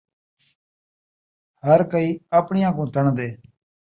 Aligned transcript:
ہر 1.65 1.79
کئی 1.91 2.09
آپݨیاں 2.39 2.71
کوں 2.75 2.87
تݨدے 2.93 3.29